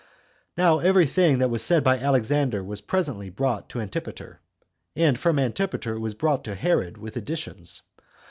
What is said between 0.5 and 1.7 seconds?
Now every thing that was